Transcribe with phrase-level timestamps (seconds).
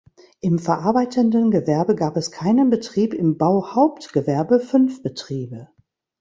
[0.39, 5.69] Im verarbeitenden Gewerbe gab es keinen Betrieb, im Bauhauptgewerbe fünf Betriebe.